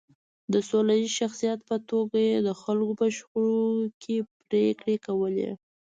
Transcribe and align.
د 0.53 0.55
سوله 0.69 0.93
ییز 0.99 1.11
شخصیت 1.19 1.59
په 1.69 1.75
توګه 1.89 2.17
یې 2.27 2.37
د 2.47 2.49
خلکو 2.61 2.91
په 3.01 3.07
شخړو 3.17 3.61
کې 4.01 4.15
پرېکړې 4.49 4.95
کولې. 5.05 5.49